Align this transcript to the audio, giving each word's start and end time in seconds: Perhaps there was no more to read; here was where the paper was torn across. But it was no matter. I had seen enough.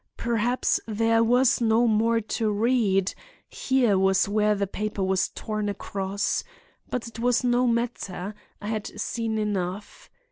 Perhaps 0.17 0.79
there 0.87 1.23
was 1.23 1.61
no 1.61 1.85
more 1.85 2.21
to 2.21 2.49
read; 2.49 3.13
here 3.47 3.99
was 3.99 4.27
where 4.27 4.55
the 4.55 4.65
paper 4.65 5.03
was 5.03 5.29
torn 5.29 5.69
across. 5.69 6.43
But 6.89 7.07
it 7.07 7.19
was 7.19 7.43
no 7.43 7.67
matter. 7.67 8.33
I 8.59 8.69
had 8.69 8.99
seen 8.99 9.37
enough. 9.37 10.09